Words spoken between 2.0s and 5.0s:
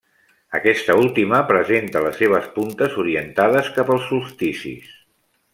les seves puntes orientades cap als solsticis.